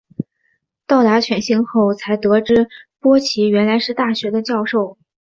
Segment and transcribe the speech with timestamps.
[0.87, 2.67] 到达犬星后才得知
[2.99, 4.97] 波奇原来是大学的教授。